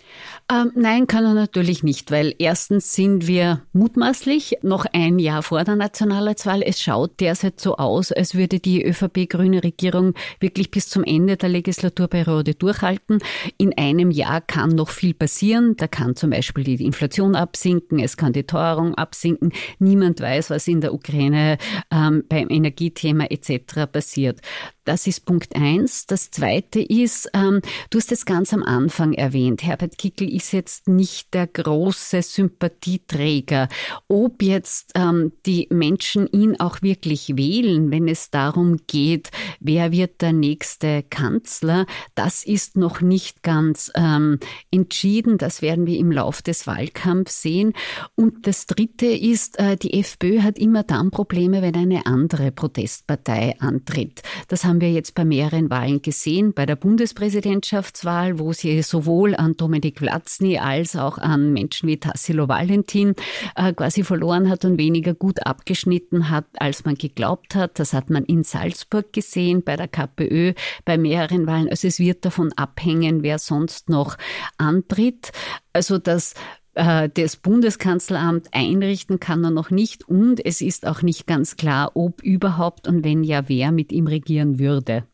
Ähm, 0.51 0.73
nein, 0.75 1.07
kann 1.07 1.25
er 1.25 1.35
natürlich 1.35 1.83
nicht, 1.83 2.11
weil 2.11 2.35
erstens 2.39 2.93
sind 2.93 3.27
wir 3.27 3.63
mutmaßlich 3.77 4.59
noch 4.63 4.87
ein 4.93 5.19
Jahr 5.19 5.43
vor 5.43 5.63
der 5.63 5.77
Nationalratswahl. 5.77 6.63
Es 6.63 6.81
schaut 6.81 7.21
derzeit 7.21 7.61
so 7.61 7.77
aus, 7.77 8.11
als 8.11 8.35
würde 8.35 8.59
die 8.59 8.85
ÖVP-grüne 8.85 9.63
Regierung 9.63 10.15
wirklich 10.41 10.71
bis 10.71 10.89
zum 10.89 11.05
Ende 11.05 11.37
der 11.37 11.51
Legislaturperiode 11.51 12.55
durchhalten. 12.55 13.19
In 13.59 13.77
einem 13.77 14.11
Jahr 14.11 14.41
kann 14.41 14.71
noch 14.71 14.89
viel 14.89 15.15
passieren. 15.15 15.77
Da 15.77 15.87
kann 15.87 16.17
zum 16.17 16.31
Beispiel 16.31 16.65
die 16.65 16.85
Inflation 16.85 17.37
absinken, 17.37 17.99
es 17.99 18.17
kann 18.17 18.33
die 18.33 18.45
Teuerung 18.45 18.95
absinken. 18.95 19.53
Niemand 19.79 20.21
weiß, 20.21 20.51
was 20.51 20.67
in 20.67 20.81
der 20.81 20.95
Ukraine 20.95 21.59
ähm, 21.91 22.25
beim 22.29 22.49
Energiethema 22.49 23.27
etc. 23.27 23.87
passiert. 23.91 24.41
Das 24.85 25.09
ist 25.09 25.27
Punkt 25.27 25.57
eins. 25.57 26.07
Das 26.07 26.31
zweite 26.31 26.81
ist, 26.81 27.29
ähm, 27.35 27.61
du 27.91 27.99
hast 27.99 28.13
es 28.13 28.25
ganz 28.25 28.55
am 28.55 28.63
Anfang 28.63 29.15
erwähnt, 29.15 29.65
Herbert 29.65 29.99
Kickel 29.99 30.33
ist 30.33 30.53
jetzt 30.53 30.87
nicht 30.87 31.35
der 31.35 31.49
große 31.49 32.23
Sympathieträger 32.23 33.66
Ob 34.09 34.43
jetzt 34.43 34.93
ähm, 34.95 35.33
die 35.47 35.69
Menschen 35.71 36.27
ihn 36.27 36.59
auch 36.61 36.83
wirklich 36.83 37.37
wählen, 37.37 37.91
wenn 37.91 38.09
es 38.09 38.31
darum 38.31 38.79
geht, 38.87 39.31
wer 39.61 39.93
wird 39.93 40.23
der 40.23 40.33
nächste 40.33 41.03
Kanzler, 41.03 41.87
das 42.15 42.45
ist 42.45 42.77
noch 42.77 43.01
nicht 43.01 43.43
ganz 43.43 43.91
ähm, 43.95 44.39
entschieden. 44.71 45.39
Das 45.39 45.63
werden 45.63 45.87
wir 45.87 45.99
im 45.99 46.13
Lauf 46.13 46.43
des 46.43 46.67
Wahlkampfs 46.67 47.43
sehen. 47.43 47.73
Und 48.15 48.47
das 48.47 48.67
Dritte 48.67 49.07
ist, 49.07 49.59
äh, 49.59 49.77
die 49.77 49.99
FPÖ 49.99 50.43
hat 50.43 50.59
immer 50.59 50.83
dann 50.83 51.11
Probleme, 51.11 51.63
wenn 51.63 51.77
eine 51.77 52.07
andere 52.07 52.53
Protestpartei 52.53 53.57
antritt. 53.59 54.23
Das 54.49 54.65
haben 54.65 54.81
wir 54.81 54.91
jetzt 54.91 55.15
bei 55.15 55.25
mehreren 55.25 55.71
Wahlen 55.71 56.03
gesehen, 56.03 56.53
bei 56.55 56.67
der 56.67 56.77
Bundespräsidentschaftswahl, 56.77 58.39
wo 58.39 58.53
sie 58.53 58.83
sowohl 58.83 59.35
an 59.35 59.57
Dominik 59.57 59.99
Vlatzny 59.99 60.59
als 60.59 60.97
auch 60.97 61.19
an 61.19 61.53
Menschen 61.53 61.89
wie 61.89 61.99
Tassilo 61.99 62.49
Valentin 62.49 63.15
äh, 63.57 63.73
quasi 63.73 64.05
verloren 64.05 64.49
hat 64.49 64.65
und 64.65 64.79
weniger 64.79 65.15
gut 65.15 65.47
abgeschnitten 65.47 66.31
hat, 66.31 66.47
als 66.59 66.85
man 66.85 66.95
geglaubt 66.95 67.55
hat. 67.55 67.79
Das 67.79 67.93
hat 67.93 68.11
man 68.11 68.25
in 68.25 68.45
Salzburg 68.45 69.13
gesehen, 69.13 69.63
bei 69.65 69.77
der 69.77 69.89
KPÖ, 69.89 70.53
bei 70.85 70.99
mehreren 70.99 71.47
Wahlen. 71.47 71.69
Also 71.69 71.89
es 71.89 71.99
wird 71.99 72.25
davon 72.25 72.53
abhängen, 72.53 73.23
wer 73.23 73.39
sonst 73.39 73.89
noch 73.89 74.17
antritt. 74.59 75.33
Also 75.73 75.99
das 75.99 76.35
äh, 76.75 77.09
das 77.09 77.37
Bundeskanzleramt 77.37 78.49
einrichten 78.53 79.19
kann 79.19 79.43
er 79.43 79.51
noch 79.51 79.71
nicht 79.71 80.09
und 80.09 80.45
es 80.45 80.61
ist 80.61 80.87
auch 80.87 81.03
nicht 81.03 81.27
ganz 81.27 81.57
klar, 81.57 81.93
ob 81.95 82.23
überhaupt 82.23 82.87
und 82.87 83.05
wenn 83.05 83.25
ja, 83.25 83.49
wer 83.49 83.73
mit 83.73 83.93
ihm 83.93 84.07
regieren 84.07 84.59
würde. 84.59 85.05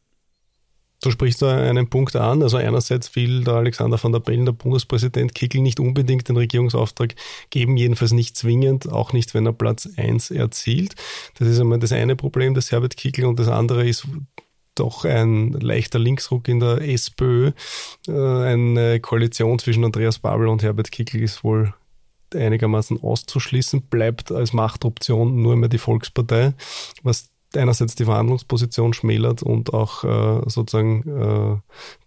Du 1.03 1.11
sprichst 1.11 1.43
da 1.43 1.57
einen 1.57 1.89
Punkt 1.89 2.15
an. 2.15 2.43
Also 2.43 2.57
einerseits 2.57 3.15
will 3.17 3.43
der 3.43 3.55
Alexander 3.55 4.03
van 4.03 4.13
der 4.13 4.21
Bellen, 4.21 4.45
der 4.47 4.53
Bundespräsident 4.53 5.35
Kickel, 5.35 5.61
nicht 5.61 5.81
unbedingt 5.81 6.29
den 6.29 6.37
Regierungsauftrag 6.37 7.17
geben, 7.51 7.77
jedenfalls 7.77 8.13
nicht 8.13 8.37
zwingend, 8.37 8.89
auch 8.91 9.13
nicht, 9.13 9.35
wenn 9.35 9.45
er 9.45 9.53
Platz 9.53 9.89
1 9.97 10.31
erzielt. 10.31 10.95
Das 11.39 11.49
ist 11.49 11.59
einmal 11.59 11.81
das 11.81 11.91
eine 11.91 12.15
Problem 12.15 12.55
des 12.55 12.71
Herbert 12.71 12.97
Kickel 12.97 13.25
und 13.25 13.41
das 13.41 13.49
andere 13.49 13.87
ist 13.87 14.07
doch 14.77 15.05
ein 15.05 15.53
leichter 15.53 15.99
Linksruck 15.99 16.47
in 16.47 16.61
der 16.61 16.81
SPÖ. 16.81 17.51
Äh, 18.07 18.13
eine 18.13 19.01
Koalition 19.01 19.59
zwischen 19.59 19.85
Andreas 19.85 20.21
Babel 20.21 20.47
und 20.47 20.63
Herbert 20.63 20.93
Kickel 20.93 21.21
ist 21.21 21.43
wohl 21.43 21.75
einigermaßen 22.33 23.03
auszuschließen, 23.03 23.83
bleibt 23.83 24.31
als 24.31 24.53
Machtoption 24.53 25.43
nur 25.43 25.57
mehr 25.57 25.69
die 25.69 25.79
Volkspartei, 25.79 26.55
was 27.03 27.32
einerseits 27.57 27.95
die 27.95 28.05
Verhandlungsposition 28.05 28.93
schmälert 28.93 29.43
und 29.43 29.73
auch 29.75 30.05
äh, 30.05 30.43
sozusagen 30.49 31.03
äh, 31.09 31.57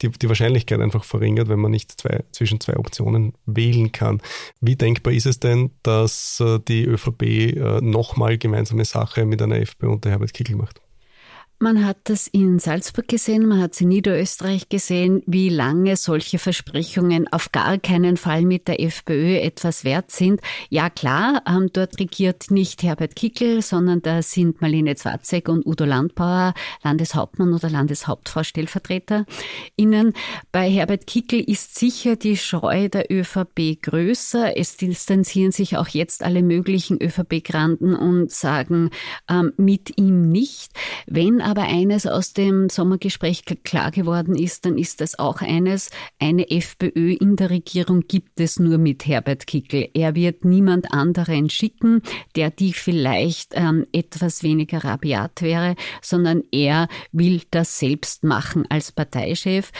die, 0.02 0.10
die 0.10 0.30
Wahrscheinlichkeit 0.30 0.80
einfach 0.80 1.04
verringert, 1.04 1.50
wenn 1.50 1.60
man 1.60 1.72
nicht 1.72 2.00
zwei, 2.00 2.24
zwischen 2.32 2.60
zwei 2.60 2.78
Optionen 2.78 3.34
wählen 3.46 3.92
kann. 3.92 4.22
Wie 4.62 4.75
denkbar 4.75 5.14
ist 5.14 5.25
es 5.25 5.40
denn, 5.40 5.72
dass 5.84 6.40
äh, 6.40 6.60
die 6.68 6.86
ÖVP 6.86 7.24
äh, 7.24 7.82
nochmal 7.82 8.38
gemeinsame 8.38 8.86
Sache 8.86 9.25
mit 9.25 9.42
einer 9.42 9.60
FPÖ 9.60 9.90
unter 9.90 10.10
Herbert 10.10 10.34
Kickl 10.34 10.56
macht? 10.56 10.82
Man 11.57 11.85
hat 11.85 11.97
das 12.03 12.27
in 12.27 12.59
Salzburg 12.59 13.07
gesehen, 13.07 13.47
man 13.47 13.62
hat 13.62 13.75
es 13.75 13.81
in 13.81 13.88
Niederösterreich 13.88 14.67
gesehen, 14.67 15.24
wie 15.25 15.47
lange 15.47 15.95
solche 15.95 16.38
Versprechungen 16.38 17.31
auf 17.31 17.53
gar 17.53 17.77
keinen 17.77 18.17
Fall 18.17 18.41
mit 18.41 18.67
der 18.67 18.81
FPÖ 18.81 19.38
etwas 19.38 19.85
wert 19.85 20.12
sind. 20.12 20.41
Ja 20.69 20.89
klar, 20.89 21.43
ähm, 21.47 21.69
dort 21.71 21.97
regiert 21.97 22.51
nicht 22.51 22.83
Herbert 22.83 23.15
Kickel, 23.15 23.62
sondern 23.62 24.01
da 24.01 24.21
sind 24.21 24.59
Marlene 24.59 24.95
Zwatzek 24.95 25.47
und 25.47 25.65
Udo 25.65 25.85
Landbauer, 25.85 26.53
Landeshauptmann 26.83 27.53
oder 27.53 27.69
Landeshauptfrau 27.69 28.43
Stellvertreter 28.43 29.25
innen. 29.77 30.12
Bei 30.51 30.69
Herbert 30.69 31.07
Kickel 31.07 31.39
ist 31.39 31.79
sicher 31.79 32.17
die 32.17 32.35
Scheu 32.35 32.89
der 32.89 33.09
ÖVP 33.09 33.81
größer. 33.81 34.57
Es 34.57 34.75
distanzieren 34.75 35.53
sich 35.53 35.77
auch 35.77 35.88
jetzt 35.88 36.21
alle 36.21 36.43
möglichen 36.43 37.01
ÖVP-Granden 37.01 37.95
und 37.95 38.29
sagen 38.29 38.89
ähm, 39.29 39.53
mit 39.55 39.97
ihm 39.97 40.29
nicht. 40.29 40.74
Wenn 41.07 41.45
aber 41.46 41.62
eines 41.62 42.08
aus 42.08 42.34
dem 42.34 42.70
Sommergespräch 42.70 43.46
klar 43.64 43.92
geworden 43.92 44.36
ist, 44.36 44.66
dann 44.66 44.80
ist 44.80 45.00
das 45.00 45.20
auch 45.20 45.42
eines, 45.42 45.92
eine 46.18 46.50
FPÖ 46.50 47.14
in 47.14 47.36
der 47.36 47.52
Regierung 47.52 48.02
gibt 48.08 48.40
es 48.40 48.58
nur 48.58 48.80
mit 48.80 49.06
Herbert 49.06 49.46
Kickel. 49.46 49.88
Er 49.94 50.16
wird 50.16 50.44
niemand 50.44 50.92
anderen 50.92 51.52
schicken, 51.52 52.02
der 52.36 52.50
die 52.50 52.74
vielleicht 52.74 53.52
ähm, 53.54 53.86
etwas 53.92 54.42
weniger 54.42 54.84
rabiat 54.84 55.44
wäre, 55.44 55.75
sondern 56.02 56.42
er 56.52 56.88
will 57.12 57.44
das 57.52 57.78
selbst 57.78 58.24
machen 58.24 58.66
als 58.70 58.92
Parteichef. 58.92 59.72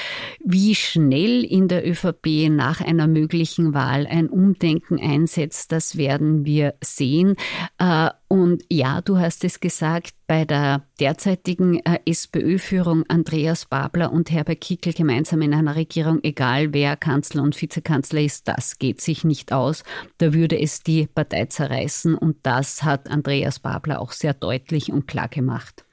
Wie 0.44 0.76
schnell 0.76 1.44
in 1.44 1.68
der 1.68 1.90
ÖVP 1.90 2.48
nach 2.52 2.80
einer 2.80 3.08
möglichen 3.08 3.74
Wahl 3.74 4.06
ein 4.06 4.30
Umdenken 4.30 5.00
einsetzt, 5.00 5.72
das 5.72 5.98
werden 5.98 6.46
wir 6.46 6.76
sehen. 6.82 7.36
Äh, 7.80 8.10
und 8.36 8.65
ja, 8.70 9.00
du 9.00 9.18
hast 9.18 9.46
es 9.46 9.62
gesagt, 9.62 10.13
bei 10.27 10.44
der 10.44 10.84
derzeitigen 11.00 11.80
äh, 11.86 12.00
SPÖ-Führung 12.06 13.06
Andreas 13.08 13.65
Babler 13.65 14.12
und 14.12 14.30
Herbert 14.30 14.60
Kickel 14.60 14.92
gemeinsam 14.92 15.42
in 15.42 15.54
einer 15.54 15.77
Regierung, 15.77 16.20
egal 16.22 16.74
wer 16.74 16.98
Kanzler 16.98 17.44
und 17.44 17.60
Vizekanzler 17.62 18.20
ist, 18.20 18.50
das 18.50 18.77
geht 18.77 19.00
sich 19.00 19.24
nicht 19.24 19.54
aus. 19.54 19.86
Da 20.18 20.34
würde 20.34 20.60
es 20.60 20.82
die 20.82 21.08
Partei 21.08 21.46
zerreißen 21.46 22.13
und 22.13 22.36
das 22.44 22.84
hat 22.84 23.10
Andreas 23.10 23.60
Babler 23.60 24.01
auch 24.01 24.12
sehr 24.12 24.34
deutlich 24.34 24.92
und 24.92 25.08
klar 25.08 25.30
gemacht. 25.30 25.86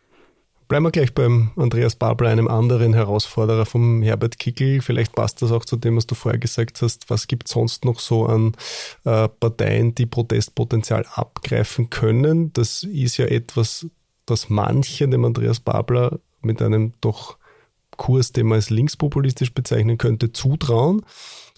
Bleiben 0.72 0.86
wir 0.86 0.90
gleich 0.90 1.12
beim 1.12 1.50
Andreas 1.56 1.96
Babler, 1.96 2.30
einem 2.30 2.48
anderen 2.48 2.94
Herausforderer 2.94 3.66
vom 3.66 4.00
Herbert 4.00 4.38
Kickel. 4.38 4.80
Vielleicht 4.80 5.12
passt 5.12 5.42
das 5.42 5.52
auch 5.52 5.66
zu 5.66 5.76
dem, 5.76 5.98
was 5.98 6.06
du 6.06 6.14
vorher 6.14 6.38
gesagt 6.38 6.80
hast. 6.80 7.10
Was 7.10 7.26
gibt 7.26 7.46
es 7.46 7.52
sonst 7.52 7.84
noch 7.84 8.00
so 8.00 8.24
an 8.24 8.54
äh, 9.04 9.28
Parteien, 9.28 9.94
die 9.94 10.06
Protestpotenzial 10.06 11.04
abgreifen 11.12 11.90
können? 11.90 12.54
Das 12.54 12.84
ist 12.84 13.18
ja 13.18 13.26
etwas, 13.26 13.86
das 14.24 14.48
manche 14.48 15.06
dem 15.06 15.26
Andreas 15.26 15.60
Babler 15.60 16.20
mit 16.40 16.62
einem 16.62 16.94
doch 17.02 17.36
Kurs, 17.98 18.32
den 18.32 18.46
man 18.46 18.56
als 18.56 18.70
linkspopulistisch 18.70 19.52
bezeichnen 19.52 19.98
könnte, 19.98 20.32
zutrauen. 20.32 21.04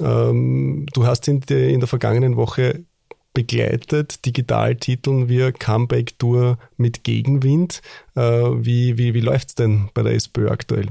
Ähm, 0.00 0.86
du 0.92 1.06
hast 1.06 1.28
in, 1.28 1.38
der, 1.38 1.68
in 1.68 1.78
der 1.78 1.86
vergangenen 1.86 2.34
Woche 2.34 2.84
begleitet, 3.34 4.24
digital 4.24 4.76
titeln 4.76 5.28
wir 5.28 5.52
Comeback 5.52 6.18
Tour 6.18 6.58
mit 6.76 7.04
Gegenwind. 7.04 7.82
Äh, 8.14 8.20
wie 8.22 8.96
wie, 8.96 9.12
wie 9.12 9.20
läuft 9.20 9.48
es 9.48 9.54
denn 9.56 9.90
bei 9.92 10.02
der 10.02 10.14
SPÖ 10.14 10.48
aktuell? 10.48 10.88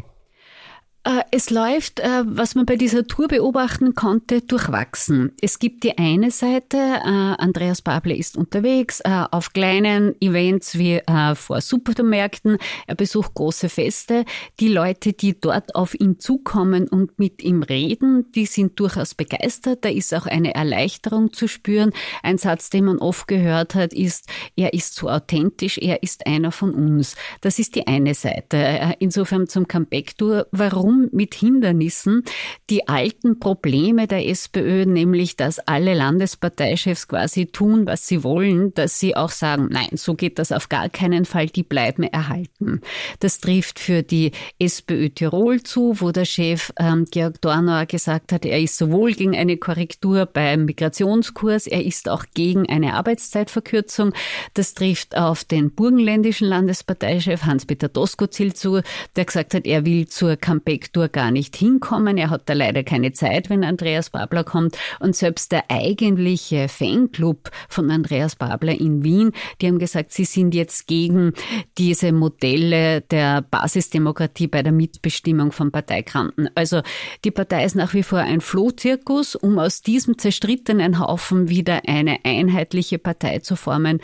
Äh, 1.06 1.24
es 1.32 1.50
läuft, 1.50 2.00
äh, 2.00 2.24
was 2.26 2.56
man 2.56 2.66
bei 2.66 2.78
dieser 2.78 3.06
Tour 3.06 3.28
beobachten 3.28 3.94
konnte, 3.94 4.40
durchwachsen. 4.40 5.34
Es 5.42 5.60
gibt 5.60 5.84
die 5.84 5.98
eine 5.98 6.32
Seite, 6.32 6.78
äh, 6.78 7.42
Andreas 7.42 7.82
Bable 7.82 8.16
ist 8.16 8.38
unterwegs 8.38 9.02
auf 9.04 9.52
kleinen 9.52 10.20
Events 10.22 10.78
wie 10.78 11.02
vor 11.36 11.62
Supermärkten, 11.62 12.58
er 12.88 12.96
besucht 12.96 13.34
große 13.34 13.68
Feste. 13.70 14.24
Die 14.60 14.70
Leute, 14.70 15.14
die 15.14 15.40
dort 15.40 15.76
auf 15.76 16.00
ihn 16.00 16.20
zukommen 16.20 16.88
und 16.88 17.20
mit 17.20 17.42
ihm 17.44 17.64
reden, 17.64 18.32
die 18.32 18.46
sind 18.46 18.80
durchaus 18.80 19.14
begeistert. 19.14 19.84
Da 19.84 19.90
ist 19.90 20.14
auch 20.14 20.26
eine 20.26 20.56
Erleichterung 20.56 21.34
zu 21.34 21.48
spüren. 21.48 21.92
Ein 22.22 22.38
Satz, 22.38 22.70
den 22.70 22.86
man 22.86 23.00
oft 23.00 23.28
gehört 23.28 23.76
hat, 23.76 23.94
ist, 23.94 24.30
er 24.56 24.74
ist 24.74 24.96
so 24.96 25.10
authentisch, 25.10 25.78
er 25.78 26.04
ist 26.04 26.26
einer 26.28 26.52
von 26.52 26.74
uns. 26.74 27.16
Das 27.42 27.60
ist 27.60 27.76
die 27.76 27.88
eine 27.88 28.14
Seite. 28.14 28.96
Insofern 29.00 29.48
zum 29.48 29.68
Comeback-Tour. 29.68 30.48
Warum 30.52 30.93
herum 30.94 31.10
mit 31.12 31.36
Hindernissen. 31.36 32.24
Die 32.70 32.88
alten 32.88 33.40
Probleme 33.40 34.08
der 34.08 34.28
SPÖ, 34.28 34.86
nämlich 34.86 35.36
dass 35.36 35.60
alle 35.60 35.94
Landesparteichefs 35.94 37.08
quasi 37.08 37.48
tun, 37.48 37.86
was 37.86 38.08
sie 38.08 38.24
wollen, 38.24 38.74
dass 38.74 39.00
sie 39.00 39.16
auch 39.16 39.30
sagen, 39.30 39.70
nein, 39.72 39.90
so 39.94 40.14
geht 40.16 40.40
das 40.40 40.52
auf 40.52 40.70
gar 40.70 40.90
keinen 40.90 41.26
Fall, 41.26 41.48
die 41.48 41.64
bleiben 41.64 42.04
erhalten. 42.04 42.82
Das 43.20 43.40
trifft 43.40 43.80
für 43.80 44.04
die 44.04 44.32
SPÖ 44.60 45.10
Tirol 45.10 45.64
zu, 45.64 46.00
wo 46.00 46.12
der 46.12 46.26
Chef 46.26 46.72
ähm, 46.78 47.06
Georg 47.10 47.42
Dornauer 47.42 47.86
gesagt 47.86 48.32
hat, 48.32 48.46
er 48.46 48.60
ist 48.60 48.78
sowohl 48.78 49.14
gegen 49.14 49.36
eine 49.36 49.58
Korrektur 49.58 50.26
beim 50.26 50.66
Migrationskurs, 50.66 51.68
er 51.68 51.84
ist 51.84 52.10
auch 52.10 52.26
gegen 52.34 52.70
eine 52.70 52.94
Arbeitszeitverkürzung. 52.94 54.14
Das 54.54 54.74
trifft 54.74 55.18
auf 55.18 55.44
den 55.44 55.72
burgenländischen 55.72 56.48
Landesparteichef 56.48 57.44
Hans-Peter 57.44 57.90
Doskozil 57.90 58.54
zu, 58.54 58.82
der 59.16 59.26
gesagt 59.26 59.54
hat, 59.54 59.66
er 59.66 59.86
will 59.86 60.08
zur 60.08 60.36
Campaign 60.38 60.83
Korrektur 60.84 61.08
gar 61.08 61.32
nicht 61.32 61.56
hinkommen. 61.56 62.18
Er 62.18 62.30
hat 62.30 62.44
da 62.50 62.54
leider 62.54 62.84
keine 62.84 63.14
Zeit, 63.14 63.50
wenn 63.50 63.64
Andreas 63.64 64.10
Babler 64.10 64.44
kommt. 64.44 64.78
Und 65.00 65.16
selbst 65.16 65.52
der 65.54 65.72
eigentliche 65.72 66.68
Fanclub 66.68 67.52
von 67.70 67.90
Andreas 67.90 68.36
Babler 68.36 68.80
in 68.80 69.04
Wien, 69.04 69.32
die 69.62 69.68
haben 69.68 69.80
gesagt, 69.80 70.12
sie 70.12 70.26
sind 70.26 70.54
jetzt 70.54 70.88
gegen 70.88 71.34
diese 71.78 72.12
Modelle 72.12 73.02
der 73.02 73.42
Basisdemokratie 73.44 74.48
bei 74.48 74.62
der 74.62 74.74
Mitbestimmung 74.74 75.54
von 75.54 75.72
Parteikranten. 75.72 76.50
Also 76.54 76.82
die 77.24 77.32
Partei 77.32 77.64
ist 77.64 77.76
nach 77.76 77.94
wie 77.94 78.04
vor 78.04 78.20
ein 78.20 78.42
Flohzirkus, 78.42 79.36
um 79.36 79.60
aus 79.60 79.82
diesem 79.82 80.18
zerstrittenen 80.18 81.00
Haufen 81.00 81.48
wieder 81.48 81.82
eine 81.88 82.20
einheitliche 82.26 83.00
Partei 83.00 83.40
zu 83.40 83.56
formen. 83.56 84.02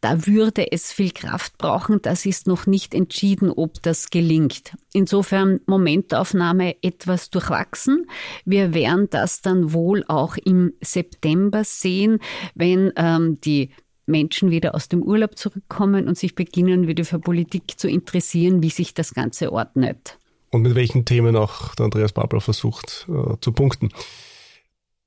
Da 0.00 0.26
würde 0.26 0.72
es 0.72 0.92
viel 0.92 1.10
Kraft 1.10 1.58
brauchen. 1.58 2.00
Das 2.00 2.24
ist 2.24 2.46
noch 2.46 2.66
nicht 2.66 2.94
entschieden, 2.94 3.50
ob 3.50 3.82
das 3.82 4.08
gelingt. 4.08 4.72
Insofern 4.94 5.60
Moment 5.66 6.12
Notaufnahme 6.22 6.76
etwas 6.82 7.30
durchwachsen. 7.30 8.06
Wir 8.44 8.74
werden 8.74 9.08
das 9.10 9.42
dann 9.42 9.72
wohl 9.72 10.04
auch 10.06 10.36
im 10.36 10.72
September 10.80 11.64
sehen, 11.64 12.18
wenn 12.54 12.92
ähm, 12.96 13.40
die 13.40 13.70
Menschen 14.06 14.50
wieder 14.50 14.74
aus 14.74 14.88
dem 14.88 15.02
Urlaub 15.02 15.36
zurückkommen 15.36 16.06
und 16.08 16.18
sich 16.18 16.34
beginnen 16.34 16.86
wieder 16.86 17.04
für 17.04 17.18
Politik 17.18 17.78
zu 17.78 17.88
interessieren, 17.88 18.62
wie 18.62 18.70
sich 18.70 18.94
das 18.94 19.14
Ganze 19.14 19.52
ordnet. 19.52 20.18
Und 20.50 20.62
mit 20.62 20.74
welchen 20.74 21.04
Themen 21.04 21.36
auch 21.36 21.74
der 21.74 21.84
Andreas 21.84 22.12
Babler 22.12 22.40
versucht 22.40 23.06
äh, 23.08 23.36
zu 23.40 23.52
punkten. 23.52 23.90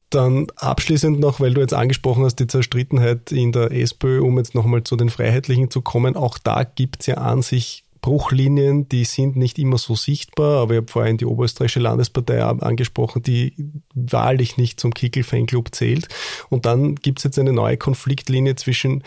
Dann 0.10 0.48
abschließend 0.56 1.20
noch, 1.20 1.40
weil 1.40 1.54
du 1.54 1.62
jetzt 1.62 1.74
angesprochen 1.74 2.24
hast, 2.24 2.38
die 2.38 2.48
Zerstrittenheit 2.48 3.32
in 3.32 3.52
der 3.52 3.72
SPÖ, 3.72 4.22
um 4.22 4.38
jetzt 4.38 4.56
nochmal 4.56 4.84
zu 4.84 4.96
den 4.96 5.10
Freiheitlichen 5.10 5.70
zu 5.70 5.82
kommen, 5.82 6.16
auch 6.16 6.38
da 6.38 6.64
gibt 6.64 7.02
es 7.02 7.08
ja 7.08 7.16
an 7.16 7.42
sich 7.42 7.85
Bruchlinien, 8.06 8.88
die 8.88 9.04
sind 9.04 9.36
nicht 9.36 9.58
immer 9.58 9.80
so 9.80 9.96
sichtbar, 9.96 10.62
aber 10.62 10.76
ich 10.76 10.78
habe 10.78 10.92
vorhin 10.92 11.18
die 11.18 11.26
Oberösterreichische 11.26 11.80
Landespartei 11.80 12.40
angesprochen, 12.44 13.24
die 13.24 13.56
wahrlich 13.96 14.58
nicht 14.58 14.80
zum 14.80 14.94
Kickel-Fanclub 14.94 15.74
zählt. 15.74 16.08
Und 16.52 16.68
dann 16.68 16.94
gibt 16.94 17.18
es 17.18 17.24
jetzt 17.24 17.40
eine 17.40 17.52
neue 17.52 17.78
Konfliktlinie 17.78 18.56
zwischen 18.58 19.04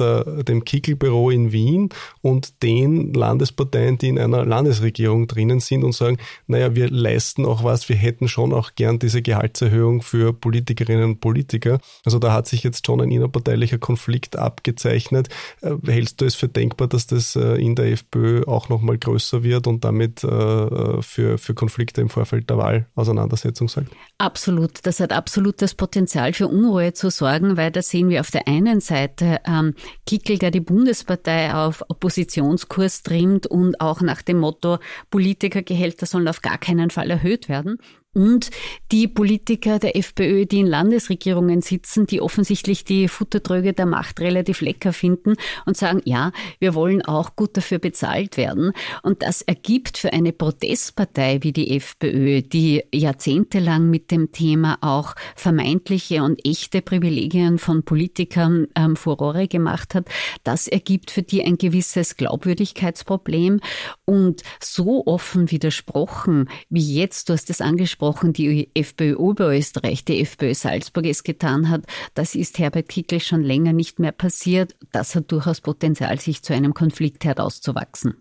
der, 0.00 0.24
dem 0.44 0.64
Kickelbüro 0.64 1.30
in 1.30 1.52
Wien 1.52 1.90
und 2.22 2.62
den 2.62 3.12
Landesparteien, 3.12 3.98
die 3.98 4.08
in 4.08 4.18
einer 4.18 4.44
Landesregierung 4.44 5.26
drinnen 5.26 5.60
sind 5.60 5.84
und 5.84 5.92
sagen, 5.92 6.18
naja, 6.46 6.74
wir 6.74 6.90
leisten 6.90 7.44
auch 7.44 7.64
was, 7.64 7.88
wir 7.88 7.96
hätten 7.96 8.28
schon 8.28 8.52
auch 8.52 8.74
gern 8.74 8.98
diese 8.98 9.22
Gehaltserhöhung 9.22 10.02
für 10.02 10.32
Politikerinnen 10.32 11.04
und 11.04 11.20
Politiker. 11.20 11.80
Also 12.04 12.18
da 12.18 12.32
hat 12.32 12.46
sich 12.46 12.62
jetzt 12.62 12.86
schon 12.86 13.00
ein 13.00 13.10
innerparteilicher 13.10 13.78
Konflikt 13.78 14.36
abgezeichnet. 14.36 15.28
Äh, 15.60 15.74
hältst 15.86 16.20
du 16.20 16.24
es 16.24 16.34
für 16.34 16.48
denkbar, 16.48 16.88
dass 16.88 17.06
das 17.06 17.36
äh, 17.36 17.54
in 17.62 17.74
der 17.74 17.92
FPÖ 17.92 18.44
auch 18.46 18.68
nochmal 18.68 18.98
größer 18.98 19.42
wird 19.42 19.66
und 19.66 19.84
damit 19.84 20.24
äh, 20.24 21.02
für, 21.02 21.38
für 21.38 21.54
Konflikte 21.54 22.00
im 22.00 22.08
Vorfeld 22.08 22.48
der 22.50 22.58
Wahl 22.58 22.86
Auseinandersetzung 22.94 23.68
sorgt? 23.68 23.90
Absolut. 24.18 24.72
Das 24.82 25.00
hat 25.00 25.12
absolut 25.12 25.62
das 25.62 25.74
Potenzial 25.74 26.32
für 26.32 26.48
Unruhe 26.48 26.92
zu 26.92 27.10
sorgen, 27.10 27.56
weil 27.56 27.70
da 27.70 27.82
sehen 27.82 28.08
wir 28.08 28.20
auf 28.20 28.30
der 28.30 28.48
einen 28.48 28.80
Seite 28.80 29.40
ähm, 29.46 29.74
Kickel, 30.06 30.38
der 30.38 30.50
die 30.50 30.60
Bundespartei 30.60 31.54
auf 31.54 31.82
Oppositionskurs 31.88 33.02
trimmt 33.02 33.46
und 33.46 33.80
auch 33.80 34.00
nach 34.00 34.22
dem 34.22 34.38
Motto, 34.38 34.78
Politikergehälter 35.10 36.06
sollen 36.06 36.28
auf 36.28 36.42
gar 36.42 36.58
keinen 36.58 36.90
Fall 36.90 37.10
erhöht 37.10 37.48
werden 37.48 37.78
und 38.12 38.50
die 38.90 39.06
Politiker 39.06 39.78
der 39.78 39.96
FPÖ, 39.96 40.44
die 40.44 40.60
in 40.60 40.66
Landesregierungen 40.66 41.62
sitzen, 41.62 42.06
die 42.06 42.20
offensichtlich 42.20 42.84
die 42.84 43.06
Futtertröge 43.06 43.72
der 43.72 43.86
Macht 43.86 44.18
relativ 44.18 44.62
lecker 44.62 44.92
finden 44.92 45.34
und 45.64 45.76
sagen, 45.76 46.00
ja, 46.04 46.32
wir 46.58 46.74
wollen 46.74 47.02
auch 47.02 47.36
gut 47.36 47.56
dafür 47.56 47.78
bezahlt 47.78 48.36
werden. 48.36 48.72
Und 49.04 49.22
das 49.22 49.42
ergibt 49.42 49.96
für 49.96 50.12
eine 50.12 50.32
Protestpartei 50.32 51.38
wie 51.42 51.52
die 51.52 51.76
FPÖ, 51.76 52.42
die 52.42 52.82
jahrzehntelang 52.92 53.88
mit 53.88 54.10
dem 54.10 54.32
Thema 54.32 54.78
auch 54.80 55.14
vermeintliche 55.36 56.24
und 56.24 56.44
echte 56.44 56.82
Privilegien 56.82 57.58
von 57.58 57.84
Politikern 57.84 58.66
ähm, 58.74 58.96
Furore 58.96 59.46
gemacht 59.46 59.94
hat, 59.94 60.08
das 60.42 60.66
ergibt 60.66 61.12
für 61.12 61.22
die 61.22 61.44
ein 61.44 61.58
gewisses 61.58 62.16
Glaubwürdigkeitsproblem. 62.16 63.60
Und 64.04 64.42
so 64.60 65.06
offen 65.06 65.52
widersprochen, 65.52 66.48
wie 66.68 66.94
jetzt, 66.94 67.28
du 67.28 67.34
hast 67.34 67.50
es 67.50 67.60
angesprochen, 67.60 67.99
angesprochen, 68.00 68.32
die 68.32 68.70
FPÖ 68.74 69.16
Oberösterreich, 69.16 70.04
die 70.04 70.20
FPÖ 70.20 70.54
Salzburg 70.54 71.06
es 71.06 71.22
getan 71.22 71.68
hat. 71.68 71.82
Das 72.14 72.34
ist 72.34 72.58
Herbert 72.58 72.88
Kickel 72.88 73.20
schon 73.20 73.42
länger 73.42 73.72
nicht 73.72 73.98
mehr 73.98 74.12
passiert. 74.12 74.74
Das 74.92 75.14
hat 75.14 75.30
durchaus 75.30 75.60
Potenzial, 75.60 76.18
sich 76.18 76.42
zu 76.42 76.54
einem 76.54 76.74
Konflikt 76.74 77.24
herauszuwachsen. 77.24 78.14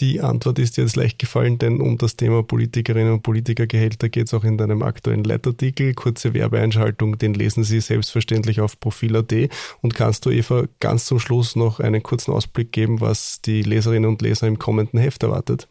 Die 0.00 0.20
Antwort 0.20 0.60
ist 0.60 0.76
jetzt 0.76 0.94
leicht 0.94 1.18
gefallen, 1.18 1.58
denn 1.58 1.80
um 1.80 1.98
das 1.98 2.14
Thema 2.14 2.44
Politikerinnen 2.44 3.14
und 3.14 3.24
Politikergehälter 3.24 4.08
geht 4.08 4.28
es 4.28 4.34
auch 4.34 4.44
in 4.44 4.56
deinem 4.56 4.82
aktuellen 4.82 5.24
Leitartikel. 5.24 5.92
Kurze 5.94 6.34
Werbeeinschaltung, 6.34 7.18
den 7.18 7.34
lesen 7.34 7.64
Sie 7.64 7.80
selbstverständlich 7.80 8.60
auf 8.60 8.78
Profil.at. 8.78 9.32
Und 9.82 9.96
kannst 9.96 10.24
du, 10.24 10.30
Eva, 10.30 10.66
ganz 10.78 11.06
zum 11.06 11.18
Schluss 11.18 11.56
noch 11.56 11.80
einen 11.80 12.04
kurzen 12.04 12.30
Ausblick 12.32 12.70
geben, 12.70 13.00
was 13.00 13.42
die 13.42 13.62
Leserinnen 13.62 14.08
und 14.08 14.22
Leser 14.22 14.46
im 14.46 14.60
kommenden 14.60 15.00
Heft 15.00 15.24
erwartet? 15.24 15.66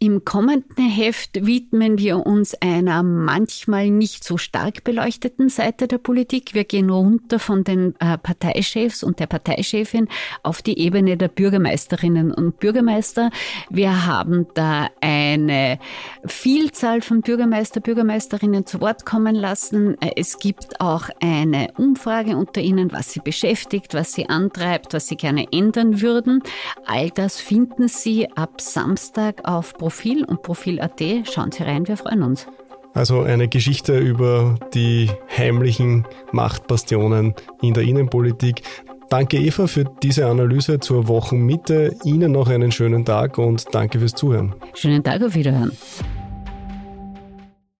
Im 0.00 0.24
kommenden 0.24 0.88
Heft 0.88 1.44
widmen 1.44 1.98
wir 1.98 2.24
uns 2.24 2.54
einer 2.54 3.02
manchmal 3.02 3.90
nicht 3.90 4.22
so 4.22 4.36
stark 4.36 4.84
beleuchteten 4.84 5.48
Seite 5.48 5.88
der 5.88 5.98
Politik. 5.98 6.54
Wir 6.54 6.62
gehen 6.62 6.88
runter 6.88 7.40
von 7.40 7.64
den 7.64 7.96
äh, 7.98 8.16
Parteichefs 8.16 9.02
und 9.02 9.18
der 9.18 9.26
Parteichefin 9.26 10.08
auf 10.44 10.62
die 10.62 10.78
Ebene 10.78 11.16
der 11.16 11.26
Bürgermeisterinnen 11.26 12.32
und 12.32 12.60
Bürgermeister. 12.60 13.30
Wir 13.70 14.06
haben 14.06 14.46
da 14.54 14.88
eine 15.00 15.80
Vielzahl 16.24 17.02
von 17.02 17.22
Bürgermeister, 17.22 17.80
Bürgermeisterinnen 17.80 18.66
zu 18.66 18.80
Wort 18.80 19.04
kommen 19.04 19.34
lassen. 19.34 19.96
Es 20.14 20.38
gibt 20.38 20.80
auch 20.80 21.08
eine 21.20 21.72
Umfrage 21.76 22.36
unter 22.36 22.60
ihnen, 22.60 22.92
was 22.92 23.12
sie 23.12 23.20
beschäftigt, 23.20 23.94
was 23.94 24.12
sie 24.12 24.28
antreibt, 24.28 24.94
was 24.94 25.08
sie 25.08 25.16
gerne 25.16 25.46
ändern 25.52 26.00
würden. 26.00 26.40
All 26.86 27.10
das 27.10 27.40
finden 27.40 27.88
Sie 27.88 28.30
ab 28.36 28.60
Samstag 28.60 29.27
auf 29.44 29.74
Profil 29.74 30.24
und 30.24 30.42
Profil.at. 30.42 31.02
Schauen 31.24 31.52
Sie 31.52 31.62
rein, 31.62 31.86
wir 31.86 31.96
freuen 31.96 32.22
uns. 32.22 32.46
Also 32.94 33.20
eine 33.22 33.48
Geschichte 33.48 33.98
über 33.98 34.56
die 34.74 35.10
heimlichen 35.36 36.04
Machtbastionen 36.32 37.34
in 37.62 37.74
der 37.74 37.84
Innenpolitik. 37.84 38.62
Danke 39.08 39.38
Eva 39.38 39.66
für 39.66 39.84
diese 40.02 40.26
Analyse 40.26 40.80
zur 40.80 41.08
Wochenmitte. 41.08 41.94
Ihnen 42.04 42.32
noch 42.32 42.48
einen 42.48 42.72
schönen 42.72 43.04
Tag 43.04 43.38
und 43.38 43.66
danke 43.72 44.00
fürs 44.00 44.14
Zuhören. 44.14 44.54
Schönen 44.74 45.02
Tag 45.02 45.22
auf 45.22 45.34
Wiederhören. 45.34 45.72